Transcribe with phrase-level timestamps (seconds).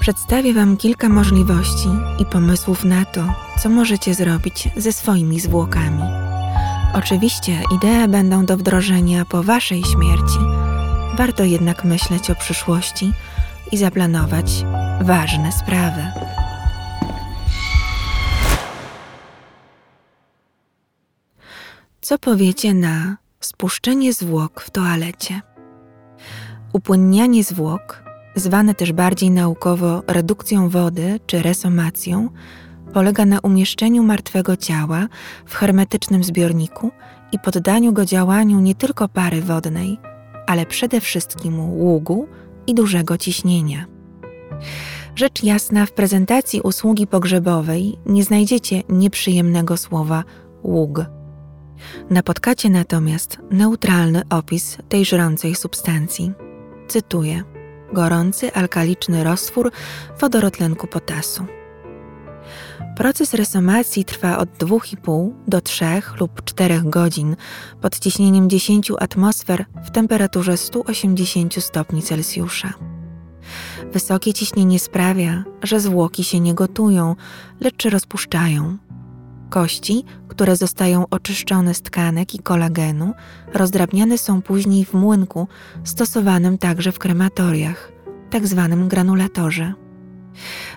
[0.00, 6.02] Przedstawię Wam kilka możliwości i pomysłów na to, co możecie zrobić ze swoimi zwłokami.
[6.94, 10.38] Oczywiście idee będą do wdrożenia po Waszej śmierci.
[11.16, 13.12] Warto jednak myśleć o przyszłości
[13.72, 14.64] i zaplanować
[15.00, 16.02] ważne sprawy.
[22.00, 25.40] Co powiecie na spuszczenie zwłok w toalecie?
[26.72, 32.28] Upłynnianie zwłok, zwane też bardziej naukowo redukcją wody czy resomacją,
[32.92, 35.06] polega na umieszczeniu martwego ciała
[35.46, 36.90] w hermetycznym zbiorniku
[37.32, 39.98] i poddaniu go działaniu nie tylko pary wodnej,
[40.46, 42.28] ale przede wszystkim ługu
[42.66, 43.86] i dużego ciśnienia.
[45.16, 50.24] Rzecz jasna, w prezentacji usługi pogrzebowej nie znajdziecie nieprzyjemnego słowa
[50.62, 51.04] ług.
[52.10, 56.32] Napotkacie natomiast neutralny opis tej żrącej substancji.
[56.88, 57.42] Cytuję:
[57.92, 59.72] gorący alkaliczny roztwór
[60.20, 61.46] wodorotlenku potasu.
[62.96, 65.84] Proces resomacji trwa od 2,5 do 3
[66.20, 67.36] lub 4 godzin
[67.80, 72.72] pod ciśnieniem 10 atmosfer w temperaturze 180 stopni Celsjusza.
[73.92, 77.16] Wysokie ciśnienie sprawia, że zwłoki się nie gotują,
[77.60, 78.78] lecz rozpuszczają.
[79.50, 83.12] Kości, które zostają oczyszczone z tkanek i kolagenu,
[83.54, 85.48] rozdrabniane są później w młynku
[85.84, 87.92] stosowanym także w krematoriach,
[88.30, 89.72] tak zwanym granulatorze.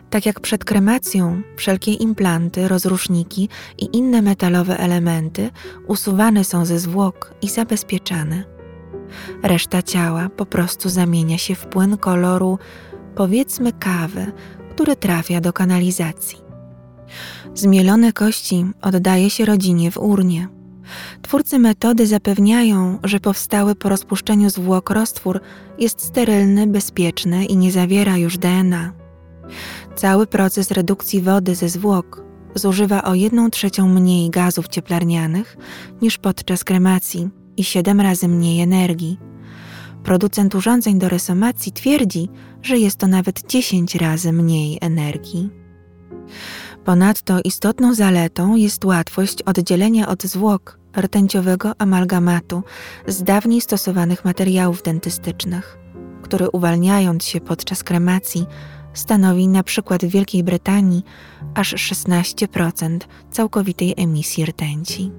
[0.10, 5.50] Tak jak przed kremacją, wszelkie implanty, rozruszniki i inne metalowe elementy
[5.88, 8.44] usuwane są ze zwłok i zabezpieczane.
[9.44, 12.60] Reszta ciała po prostu zamienia się w płyn koloru,
[13.16, 14.32] powiedzmy kawy,
[14.72, 16.44] który trafia do kanalizacji.
[17.56, 20.48] Zmielone kości oddaje się rodzinie w urnie.
[21.22, 25.42] Twórcy metody zapewniają, że powstały po rozpuszczeniu zwłok roztwór
[25.80, 28.94] jest sterylny, bezpieczny i nie zawiera już DNA.
[29.96, 32.24] Cały proces redukcji wody ze zwłok
[32.56, 35.58] zużywa o 1 trzecią mniej gazów cieplarnianych
[36.02, 39.20] niż podczas kremacji i 7 razy mniej energii.
[40.04, 42.30] Producent urządzeń do resomacji twierdzi,
[42.62, 45.50] że jest to nawet 10 razy mniej energii.
[46.86, 52.64] Ponadto istotną zaletą jest łatwość oddzielenia od zwłok rtęciowego amalgamatu
[53.08, 55.78] z dawniej stosowanych materiałów dentystycznych,
[56.22, 58.46] który uwalniając się podczas kremacji
[58.94, 61.04] stanowi na przykład w Wielkiej Brytanii
[61.56, 63.00] aż 16%
[63.32, 65.12] całkowitej emisji rtęci.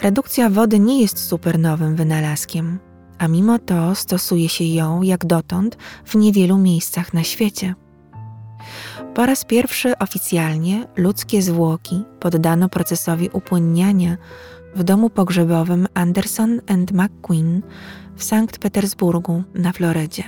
[0.00, 2.78] Redukcja wody nie jest supernowym wynalazkiem,
[3.18, 7.74] a mimo to stosuje się ją jak dotąd w niewielu miejscach na świecie.
[9.14, 14.16] Po raz pierwszy oficjalnie ludzkie zwłoki poddano procesowi upłynniania
[14.74, 17.62] w domu pogrzebowym Anderson and McQueen
[18.16, 20.24] w Sankt Petersburgu na Florydzie.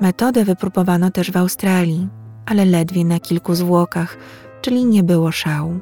[0.00, 2.08] Metodę wypróbowano też w Australii,
[2.46, 4.16] ale ledwie na kilku zwłokach,
[4.60, 5.80] czyli nie było szału.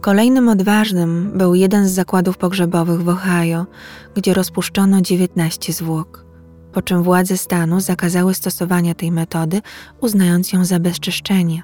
[0.00, 3.66] Kolejnym odważnym był jeden z zakładów pogrzebowych w Ohio,
[4.14, 6.24] gdzie rozpuszczono 19 zwłok,
[6.72, 9.60] po czym władze stanu zakazały stosowania tej metody,
[10.00, 11.62] uznając ją za bezczyszczenie.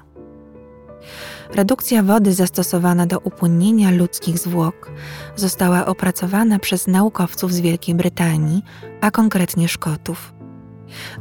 [1.53, 4.91] Redukcja wody zastosowana do upłynnienia ludzkich zwłok
[5.35, 8.63] została opracowana przez naukowców z Wielkiej Brytanii,
[9.01, 10.33] a konkretnie Szkotów.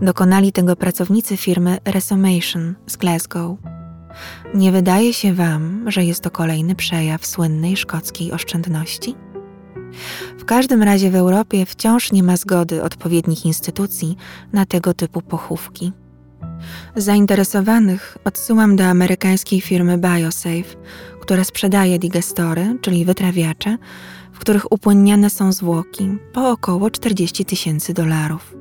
[0.02, 3.58] Dokonali tego pracownicy firmy Resomation z Glasgow.
[4.54, 9.14] Nie wydaje się Wam, że jest to kolejny przejaw słynnej szkockiej oszczędności?
[10.38, 14.16] W każdym razie w Europie wciąż nie ma zgody odpowiednich instytucji
[14.52, 15.92] na tego typu pochówki.
[16.96, 20.76] Zainteresowanych odsyłam do amerykańskiej firmy BioSafe,
[21.20, 23.78] która sprzedaje digestory, czyli wytrawiacze,
[24.32, 28.56] w których upłynniane są zwłoki po około 40 tysięcy dolarów.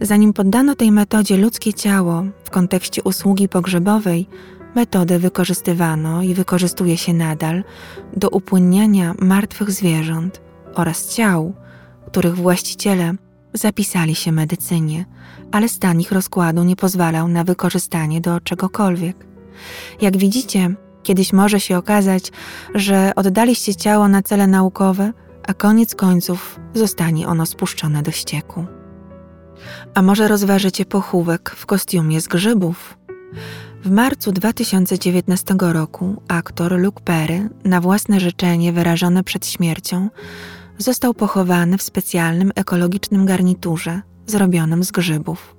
[0.00, 4.28] Zanim poddano tej metodzie ludzkie ciało w kontekście usługi pogrzebowej,
[4.74, 7.64] metodę wykorzystywano i wykorzystuje się nadal
[8.16, 10.40] do upłynniania martwych zwierząt
[10.74, 11.54] oraz ciał,
[12.06, 13.14] których właściciele
[13.54, 15.04] zapisali się medycynie,
[15.52, 19.26] ale stan ich rozkładu nie pozwalał na wykorzystanie do czegokolwiek.
[20.00, 22.32] Jak widzicie, kiedyś może się okazać,
[22.74, 25.12] że oddaliście ciało na cele naukowe,
[25.48, 28.66] a koniec końców zostanie ono spuszczone do ścieku.
[29.94, 32.98] A może rozważycie pochówek w kostiumie z grzybów?
[33.84, 40.08] W marcu 2019 roku aktor Luke Perry, na własne życzenie wyrażone przed śmiercią,
[40.78, 45.56] został pochowany w specjalnym ekologicznym garniturze zrobionym z grzybów.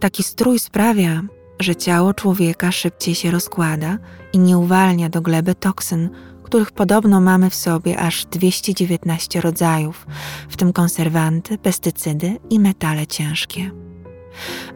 [0.00, 1.22] Taki strój sprawia,
[1.60, 3.98] że ciało człowieka szybciej się rozkłada
[4.32, 6.10] i nie uwalnia do gleby toksyn,
[6.42, 10.06] których podobno mamy w sobie aż 219 rodzajów,
[10.48, 13.70] w tym konserwanty, pestycydy i metale ciężkie.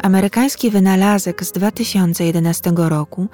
[0.03, 3.29] Amerykański wynalazek z 2011 roku,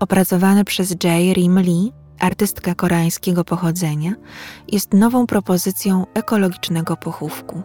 [0.00, 1.34] opracowany przez J.
[1.34, 4.12] Rim Lee, artystkę koreańskiego pochodzenia,
[4.72, 7.62] jest nową propozycją ekologicznego pochówku.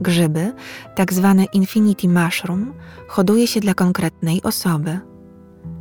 [0.00, 0.52] Grzyby,
[0.94, 2.74] tak zwane infinity mushroom,
[3.08, 5.00] hoduje się dla konkretnej osoby.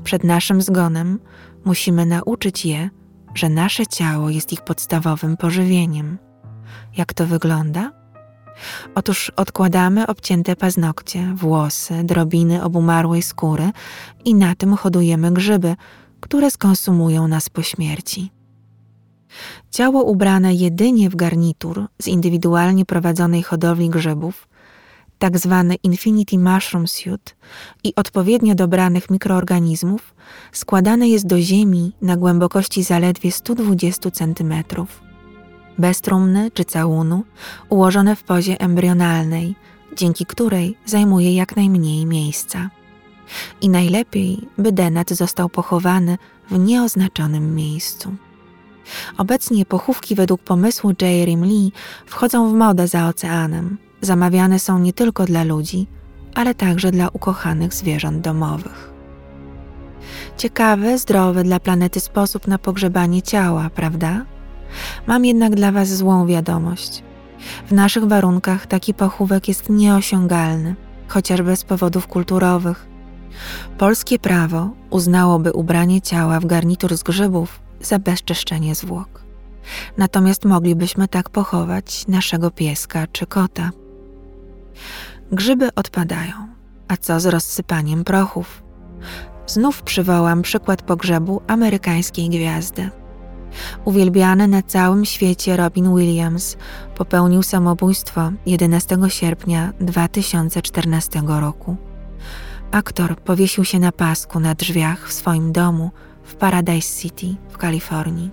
[0.04, 1.20] Przed naszym zgonem
[1.66, 2.90] musimy nauczyć je,
[3.36, 6.18] że nasze ciało jest ich podstawowym pożywieniem.
[6.98, 7.99] Jak to wygląda?
[8.96, 13.72] Otóż odkładamy obcięte paznokcie, włosy, drobiny obumarłej skóry
[14.26, 15.76] i na tym hodujemy grzyby,
[16.20, 18.32] które skonsumują nas po śmierci.
[19.72, 24.48] Ciało ubrane jedynie w garnitur z indywidualnie prowadzonej hodowli grzybów,
[25.20, 27.36] tak zwany Infinity Mushroom Suit
[27.84, 30.16] i odpowiednio dobranych mikroorganizmów,
[30.52, 34.54] składane jest do ziemi na głębokości zaledwie 120 cm.
[35.80, 37.24] Bez trumny czy całunu,
[37.70, 39.56] ułożone w pozie embrionalnej,
[39.96, 42.70] dzięki której zajmuje jak najmniej miejsca.
[43.62, 46.18] I najlepiej, by denat został pochowany
[46.52, 48.16] w nieoznaczonym miejscu.
[49.18, 51.02] Obecnie pochówki według pomysłu J.
[51.42, 51.72] Lee
[52.06, 53.78] wchodzą w modę za oceanem.
[54.02, 55.88] Zamawiane są nie tylko dla ludzi,
[56.36, 58.94] ale także dla ukochanych zwierząt domowych.
[60.38, 64.26] Ciekawy, zdrowy dla planety sposób na pogrzebanie ciała, prawda?
[65.08, 67.04] Mam jednak dla Was złą wiadomość.
[67.68, 70.76] W naszych warunkach taki pochówek jest nieosiągalny,
[71.08, 72.88] chociażby z powodów kulturowych.
[73.78, 79.24] Polskie prawo uznałoby ubranie ciała w garnitur z grzybów za bezczeszczenie zwłok.
[79.98, 83.72] Natomiast moglibyśmy tak pochować naszego pieska czy kota.
[85.32, 86.34] Grzyby odpadają.
[86.88, 88.64] A co z rozsypaniem prochów?
[89.48, 92.90] Znów przywołam przykład pogrzebu amerykańskiej gwiazdy.
[93.86, 96.58] Uwielbiany na całym świecie Robin Williams
[96.96, 101.78] popełnił samobójstwo 11 sierpnia 2014 roku.
[102.72, 105.92] Aktor powiesił się na pasku na drzwiach w swoim domu
[106.24, 108.32] w Paradise City w Kalifornii.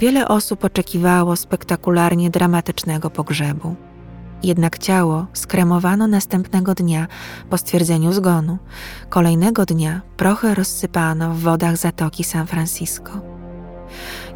[0.00, 3.76] Wiele osób oczekiwało spektakularnie dramatycznego pogrzebu.
[4.42, 7.06] Jednak ciało skremowano następnego dnia
[7.50, 8.58] po stwierdzeniu zgonu.
[9.08, 13.12] Kolejnego dnia prochy rozsypano w wodach zatoki San Francisco.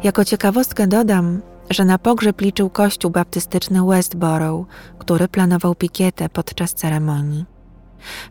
[0.03, 4.65] Jako ciekawostkę dodam, że na pogrzeb liczył kościół baptystyczny Westboro,
[4.99, 7.45] który planował pikietę podczas ceremonii.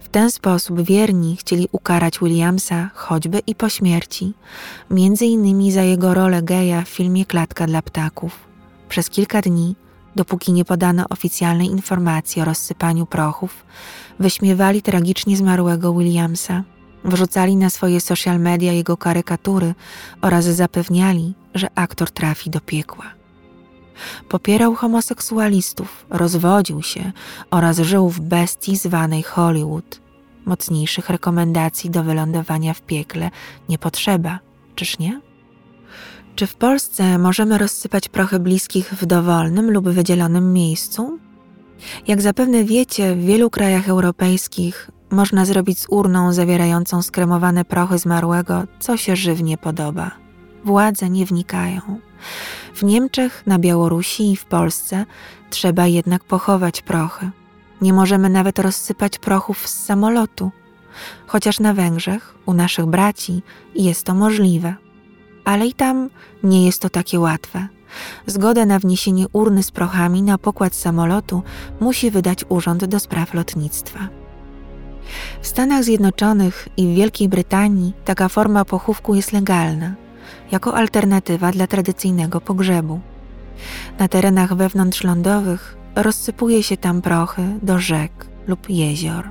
[0.01, 4.35] W ten sposób wierni chcieli ukarać Williamsa choćby i po śmierci,
[4.91, 8.39] między innymi za jego rolę geja w filmie Klatka dla ptaków.
[8.89, 9.77] Przez kilka dni,
[10.17, 13.65] dopóki nie podano oficjalnej informacji o rozsypaniu prochów,
[14.19, 16.65] wyśmiewali tragicznie zmarłego Williamsa,
[17.05, 19.75] wrzucali na swoje social media jego karykatury
[20.21, 23.05] oraz zapewniali, że aktor trafi do piekła.
[24.29, 27.13] Popierał homoseksualistów, rozwodził się
[27.51, 30.01] oraz żył w bestii zwanej Hollywood.
[30.45, 33.31] Mocniejszych rekomendacji do wylądowania w piekle
[33.69, 34.39] nie potrzeba,
[34.75, 35.21] czyż nie?
[36.35, 41.19] Czy w Polsce możemy rozsypać prochy bliskich w dowolnym lub wydzielonym miejscu?
[42.07, 48.63] Jak zapewne wiecie, w wielu krajach europejskich można zrobić z urną zawierającą skremowane prochy zmarłego,
[48.81, 50.11] co się żywnie podoba.
[50.65, 51.81] Władze nie wnikają.
[52.75, 55.07] W Niemczech, na Białorusi i w Polsce
[55.51, 57.31] trzeba jednak pochować prochy.
[57.81, 60.51] Nie możemy nawet rozsypać prochów z samolotu,
[61.27, 63.43] chociaż na Węgrzech, u naszych braci,
[63.75, 64.75] jest to możliwe.
[65.45, 66.11] Ale i tam
[66.43, 67.69] nie jest to takie łatwe.
[68.27, 71.43] Zgodę na wniesienie urny z prochami na pokład samolotu
[71.81, 74.20] musi wydać Urząd do Spraw Lotnictwa.
[75.43, 79.95] W Stanach Zjednoczonych i w Wielkiej Brytanii taka forma pochówku jest legalna
[80.53, 83.01] jako alternatywa dla tradycyjnego pogrzebu.
[83.99, 88.13] Na terenach wewnątrzlądowych rozsypuje się tam prochy do rzek
[88.47, 89.31] lub jezior.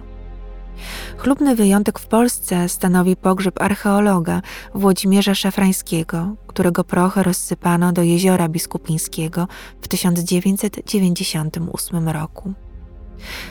[1.17, 4.41] Chlubny wyjątek w Polsce stanowi pogrzeb archeologa
[4.75, 9.47] Włodzimierza Szafrańskiego, którego prochy rozsypano do jeziora biskupińskiego
[9.81, 12.53] w 1998 roku.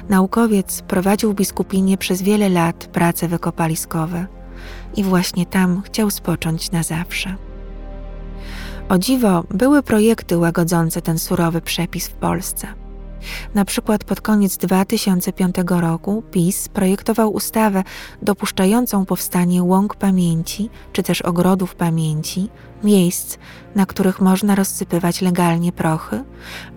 [0.08, 4.26] Naukowiec prowadził biskupinie przez wiele lat prace wykopaliskowe
[4.96, 7.34] i właśnie tam chciał spocząć na zawsze.
[8.88, 12.68] O dziwo, były projekty łagodzące ten surowy przepis w Polsce.
[13.54, 17.84] Na przykład pod koniec 2005 roku PiS projektował ustawę
[18.22, 22.48] dopuszczającą powstanie łąk pamięci czy też ogrodów pamięci,
[22.84, 23.38] miejsc,
[23.74, 26.24] na których można rozsypywać legalnie prochy,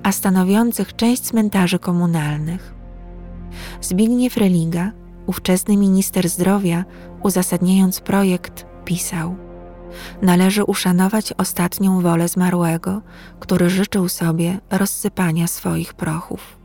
[0.03, 2.80] a stanowiących część cmentarzy komunalnych.
[3.81, 4.91] Zbigniew Religa,
[5.25, 6.86] ówczesny minister zdrowia,
[7.24, 9.36] uzasadniając projekt, pisał–
[10.22, 13.01] należy uszanować ostatnią wolę zmarłego,
[13.39, 16.58] który życzył sobie rozsypania swoich prochów.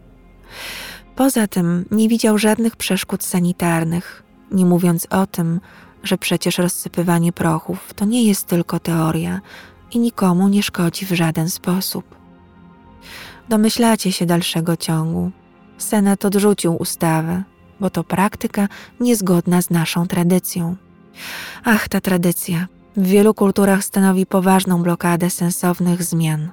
[1.16, 5.60] Poza tym nie widział żadnych przeszkód sanitarnych, nie mówiąc o tym,
[6.02, 9.40] że przecież rozsypywanie prochów to nie jest tylko teoria
[9.92, 12.16] i nikomu nie szkodzi w żaden sposób.
[13.48, 15.30] Domyślacie się dalszego ciągu.
[15.78, 17.42] Senat odrzucił ustawę,
[17.80, 18.68] bo to praktyka
[19.00, 20.76] niezgodna z naszą tradycją.
[21.64, 22.66] Ach, ta tradycja
[22.96, 26.50] w wielu kulturach stanowi poważną blokadę sensownych zmian.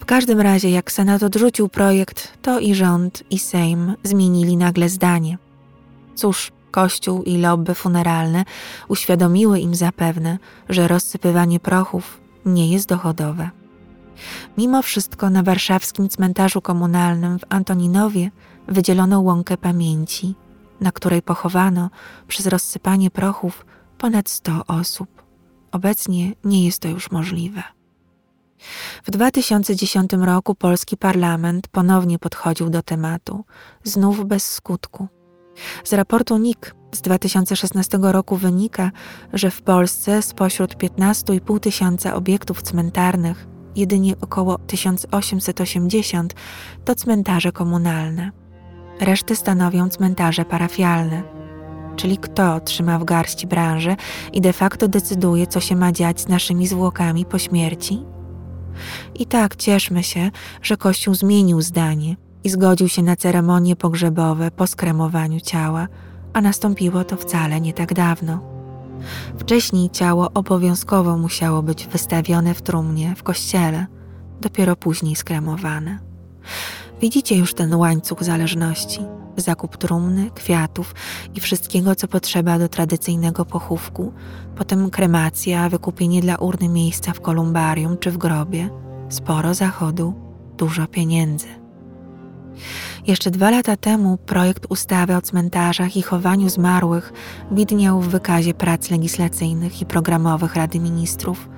[0.00, 5.38] W każdym razie, jak Senat odrzucił projekt, to i rząd, i Sejm zmienili nagle zdanie.
[6.14, 8.44] Cóż, Kościół i lobby funeralne
[8.88, 10.38] uświadomiły im zapewne,
[10.68, 13.50] że rozsypywanie prochów nie jest dochodowe.
[14.58, 18.30] Mimo wszystko na warszawskim cmentarzu komunalnym w Antoninowie
[18.68, 20.34] wydzielono łąkę pamięci,
[20.80, 21.90] na której pochowano
[22.28, 23.66] przez rozsypanie prochów
[23.98, 25.22] ponad 100 osób.
[25.72, 27.62] Obecnie nie jest to już możliwe.
[29.04, 33.44] W 2010 roku polski parlament ponownie podchodził do tematu,
[33.84, 35.08] znów bez skutku.
[35.84, 38.90] Z raportu NIK z 2016 roku wynika,
[39.32, 43.46] że w Polsce spośród 15,5 tysiąca obiektów cmentarnych
[43.76, 46.34] jedynie około 1880
[46.84, 48.30] to cmentarze komunalne.
[49.00, 51.22] Reszty stanowią cmentarze parafialne,
[51.96, 53.96] czyli kto trzyma w garści branżę
[54.32, 58.04] i de facto decyduje, co się ma dziać z naszymi zwłokami po śmierci?
[59.14, 60.30] I tak cieszmy się,
[60.62, 65.88] że Kościół zmienił zdanie i zgodził się na ceremonie pogrzebowe po skremowaniu ciała,
[66.32, 68.59] a nastąpiło to wcale nie tak dawno.
[69.38, 73.86] Wcześniej ciało obowiązkowo musiało być wystawione w trumnie w kościele,
[74.40, 75.98] dopiero później skremowane.
[77.00, 79.00] Widzicie już ten łańcuch zależności
[79.36, 80.94] zakup trumny, kwiatów
[81.34, 84.12] i wszystkiego, co potrzeba do tradycyjnego pochówku,
[84.56, 88.70] potem kremacja, wykupienie dla urny miejsca w kolumbarium czy w grobie,
[89.08, 90.14] sporo zachodu,
[90.56, 91.46] dużo pieniędzy.
[93.06, 97.12] Jeszcze dwa lata temu projekt ustawy o cmentarzach i chowaniu zmarłych
[97.50, 101.48] widniał w wykazie prac legislacyjnych i programowych Rady Ministrów.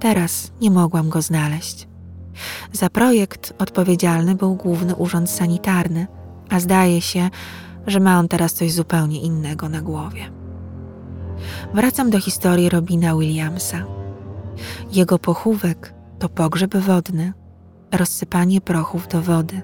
[0.00, 1.88] Teraz nie mogłam go znaleźć.
[2.72, 6.06] Za projekt odpowiedzialny był Główny Urząd Sanitarny,
[6.50, 7.30] a zdaje się,
[7.86, 10.30] że ma on teraz coś zupełnie innego na głowie.
[11.74, 13.84] Wracam do historii Robina Williamsa.
[14.92, 17.32] Jego pochówek to pogrzeb wodny,
[17.92, 19.62] rozsypanie prochów do wody.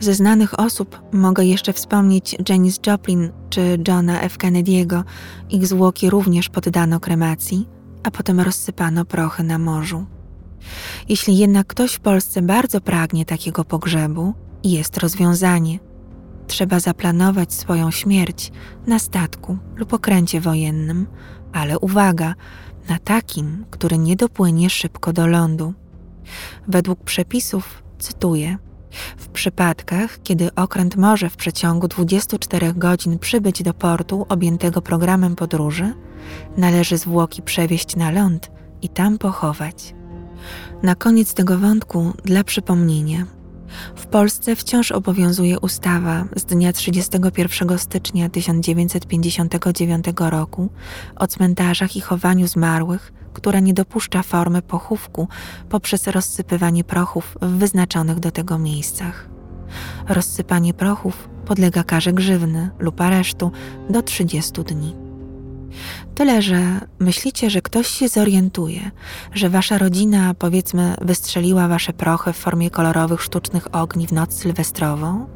[0.00, 4.38] Ze znanych osób mogę jeszcze wspomnieć Janis Joplin czy Johna F.
[4.38, 5.02] Kennedy'ego.
[5.50, 7.68] Ich zwłoki również poddano kremacji,
[8.02, 10.06] a potem rozsypano prochy na morzu.
[11.08, 15.78] Jeśli jednak ktoś w Polsce bardzo pragnie takiego pogrzebu, jest rozwiązanie.
[16.46, 18.52] Trzeba zaplanować swoją śmierć
[18.86, 21.06] na statku lub okręcie wojennym,
[21.52, 22.34] ale uwaga,
[22.88, 25.74] na takim, który nie dopłynie szybko do lądu.
[26.68, 28.58] Według przepisów, cytuję,
[29.16, 35.94] w przypadkach, kiedy okręt może w przeciągu 24 godzin przybyć do portu objętego programem podróży,
[36.56, 38.50] należy zwłoki przewieźć na ląd
[38.82, 39.94] i tam pochować.
[40.82, 43.26] Na koniec tego wątku, dla przypomnienia,
[43.96, 50.68] w Polsce wciąż obowiązuje ustawa z dnia 31 stycznia 1959 roku
[51.16, 55.28] o cmentarzach i chowaniu zmarłych, która nie dopuszcza formy pochówku
[55.68, 59.28] poprzez rozsypywanie prochów w wyznaczonych do tego miejscach.
[60.08, 63.50] Rozsypanie prochów podlega karze grzywny lub aresztu
[63.90, 64.96] do 30 dni.
[66.14, 68.90] Tyle, że myślicie, że ktoś się zorientuje,
[69.32, 75.26] że wasza rodzina, powiedzmy, wystrzeliła wasze prochy w formie kolorowych sztucznych ogni w noc sylwestrową?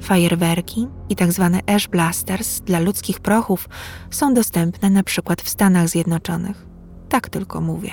[0.00, 3.68] Fajerwerki i tak zwane ash blasters dla ludzkich prochów
[4.10, 6.66] są dostępne na przykład w Stanach Zjednoczonych.
[7.08, 7.90] Tak tylko mówię.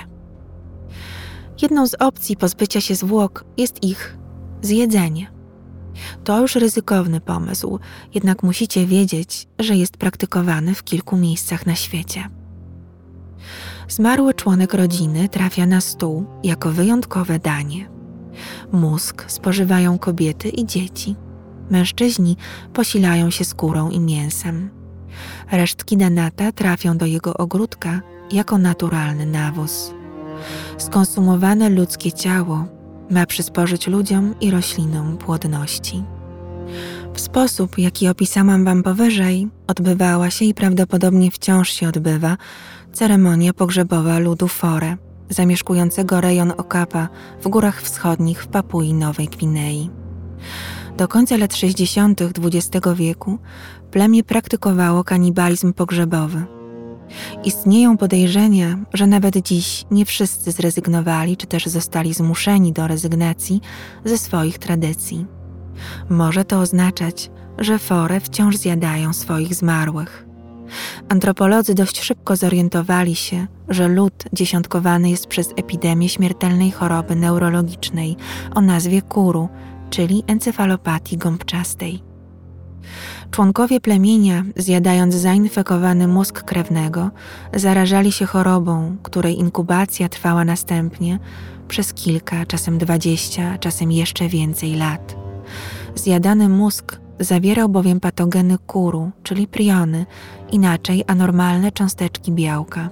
[1.62, 4.18] Jedną z opcji pozbycia się zwłok jest ich
[4.62, 5.39] zjedzenie.
[6.24, 7.78] To już ryzykowny pomysł,
[8.14, 12.28] jednak musicie wiedzieć, że jest praktykowany w kilku miejscach na świecie.
[13.88, 17.88] Zmarły członek rodziny trafia na stół jako wyjątkowe danie.
[18.72, 21.16] Mózg spożywają kobiety i dzieci.
[21.70, 22.36] Mężczyźni
[22.72, 24.70] posilają się skórą i mięsem.
[25.50, 28.00] Resztki denata trafią do jego ogródka
[28.32, 29.94] jako naturalny nawóz.
[30.78, 32.79] Skonsumowane ludzkie ciało
[33.10, 36.02] ma przysporzyć ludziom i roślinom płodności.
[37.14, 42.36] W sposób, jaki opisałam Wam powyżej, odbywała się i prawdopodobnie wciąż się odbywa
[42.92, 44.96] ceremonia pogrzebowa ludu Fore,
[45.28, 47.08] zamieszkującego rejon Okapa
[47.42, 49.90] w górach wschodnich w Papui Nowej Gwinei.
[50.96, 52.22] Do końca lat 60.
[52.22, 53.38] XX wieku
[53.90, 56.44] plemię praktykowało kanibalizm pogrzebowy–
[57.44, 63.60] Istnieją podejrzenia, że nawet dziś nie wszyscy zrezygnowali czy też zostali zmuszeni do rezygnacji
[64.04, 65.26] ze swoich tradycji.
[66.10, 70.26] Może to oznaczać, że fory wciąż zjadają swoich zmarłych.
[71.08, 78.16] Antropolodzy dość szybko zorientowali się, że lud dziesiątkowany jest przez epidemię śmiertelnej choroby neurologicznej
[78.54, 79.48] o nazwie kuru,
[79.90, 82.09] czyli encefalopatii gąbczastej.
[83.30, 87.10] Członkowie plemienia, zjadając zainfekowany mózg krewnego,
[87.54, 91.18] zarażali się chorobą, której inkubacja trwała następnie
[91.68, 95.16] przez kilka, czasem dwadzieścia, czasem jeszcze więcej lat.
[95.94, 100.06] Zjadany mózg zawierał bowiem patogeny kuru, czyli priony,
[100.52, 102.88] inaczej anormalne cząsteczki białka.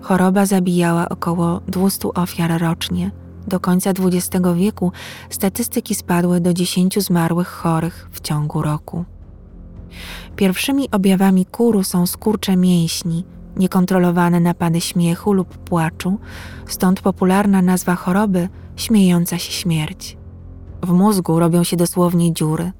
[0.00, 3.10] Choroba zabijała około 200 ofiar rocznie.
[3.46, 4.92] Do końca XX wieku
[5.30, 9.04] statystyki spadły do 10 zmarłych chorych w ciągu roku.
[10.36, 13.24] Pierwszymi objawami kuru są skurcze mięśni,
[13.56, 16.18] niekontrolowane napady śmiechu lub płaczu,
[16.66, 20.16] stąd popularna nazwa choroby śmiejąca się śmierć.
[20.82, 22.72] W mózgu robią się dosłownie dziury.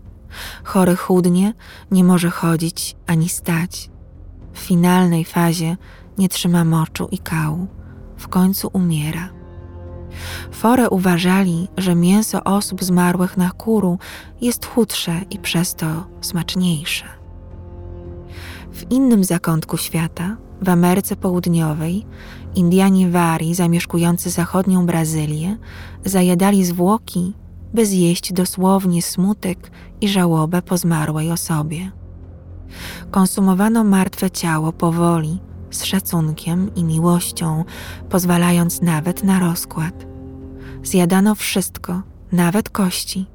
[0.65, 1.55] Chory chudnie,
[1.91, 3.91] nie może chodzić ani stać.
[4.53, 5.77] W finalnej fazie
[6.19, 7.67] nie trzyma moczu i kału.
[8.17, 9.40] W końcu umiera.
[10.51, 13.99] Fore uważali, że mięso osób zmarłych na kuru
[14.41, 15.87] jest chudsze i przez to
[16.21, 17.05] smaczniejsze.
[18.73, 22.07] W innym zakątku świata, w Ameryce Południowej,
[22.55, 25.57] Indianie Wari zamieszkujący zachodnią Brazylię
[26.05, 27.35] zajadali zwłoki,
[27.75, 31.91] by zjeść dosłownie smutek i żałobę po zmarłej osobie.
[33.11, 35.39] Konsumowano martwe ciało powoli,
[35.71, 37.65] z szacunkiem i miłością,
[38.09, 40.07] pozwalając nawet na rozkład.
[40.83, 43.27] Zjadano wszystko, nawet kości.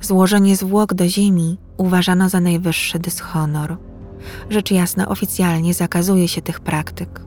[0.00, 3.76] Złożenie zwłok do ziemi uważano za najwyższy dyshonor.
[4.50, 7.20] Rzecz jasna, oficjalnie zakazuje się tych praktyk.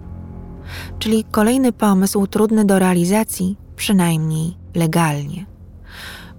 [1.00, 5.46] Czyli kolejny pomysł trudny do realizacji, przynajmniej legalnie.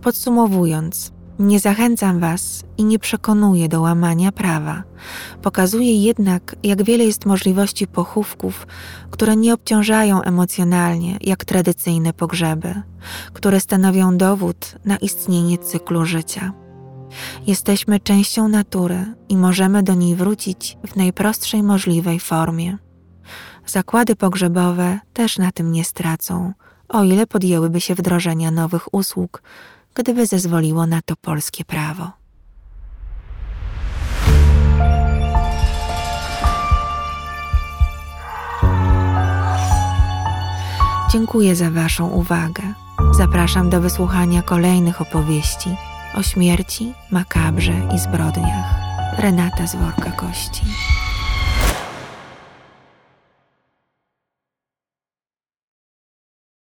[0.03, 4.83] Podsumowując, nie zachęcam Was i nie przekonuję do łamania prawa.
[5.43, 8.67] Pokazuję jednak, jak wiele jest możliwości pochówków,
[9.11, 12.83] które nie obciążają emocjonalnie, jak tradycyjne pogrzeby,
[13.33, 16.53] które stanowią dowód na istnienie cyklu życia.
[17.47, 22.79] Jesteśmy częścią natury i możemy do niej wrócić w najprostszej możliwej formie.
[23.67, 26.53] Zakłady pogrzebowe też na tym nie stracą,
[26.89, 29.43] o ile podjęłyby się wdrożenia nowych usług,
[29.95, 32.11] gdyby zezwoliło na to polskie prawo.
[41.13, 42.63] Dziękuję za Waszą uwagę.
[43.13, 45.77] Zapraszam do wysłuchania kolejnych opowieści
[46.15, 48.75] o śmierci, makabrze i zbrodniach.
[49.19, 50.63] Renata z worka kości.